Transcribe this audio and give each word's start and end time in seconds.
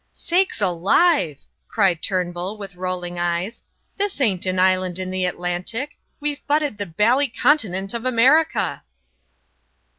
"Sakes 0.13 0.61
alive!" 0.61 1.37
cried 1.67 2.01
Turnbull, 2.01 2.57
with 2.57 2.73
rolling 2.75 3.19
eyes; 3.19 3.61
"this 3.97 4.19
ain't 4.19 4.47
an 4.47 4.57
island 4.57 4.97
in 4.97 5.11
the 5.11 5.25
Atlantic. 5.25 5.95
We've 6.19 6.43
butted 6.47 6.79
the 6.79 6.87
bally 6.87 7.27
continent 7.27 7.93
of 7.93 8.03
America." 8.05 8.81